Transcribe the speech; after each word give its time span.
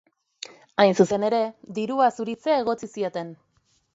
Hain 0.83 0.93
zuzen 1.03 1.25
ere, 1.27 1.41
dirua 1.79 2.09
zuritzea 2.15 2.57
egotzi 2.65 2.89
zieten. 2.95 3.33